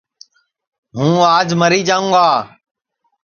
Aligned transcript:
ہوں 0.95 1.15
آج 1.35 1.47
مری 1.59 1.81
جاوں 1.89 2.09
گا 2.15 2.27